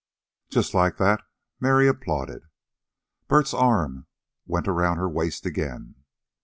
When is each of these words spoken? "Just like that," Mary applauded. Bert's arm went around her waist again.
"Just 0.49 0.73
like 0.73 0.97
that," 0.97 1.21
Mary 1.59 1.87
applauded. 1.87 2.47
Bert's 3.27 3.53
arm 3.53 4.07
went 4.47 4.67
around 4.67 4.97
her 4.97 5.07
waist 5.07 5.45
again. 5.45 5.93